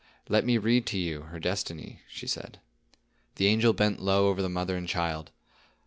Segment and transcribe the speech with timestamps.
[0.29, 2.59] "Let me read to you her destiny," she said.
[3.35, 5.29] The angel bent low over the mother and child.